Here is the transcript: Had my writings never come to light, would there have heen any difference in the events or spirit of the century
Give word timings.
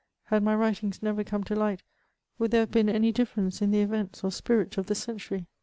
Had 0.23 0.41
my 0.41 0.55
writings 0.55 1.03
never 1.03 1.23
come 1.23 1.43
to 1.43 1.55
light, 1.55 1.83
would 2.39 2.49
there 2.49 2.61
have 2.61 2.71
heen 2.71 2.89
any 2.91 3.11
difference 3.11 3.61
in 3.61 3.69
the 3.69 3.81
events 3.81 4.23
or 4.23 4.31
spirit 4.31 4.79
of 4.79 4.87
the 4.87 4.95
century 4.95 5.45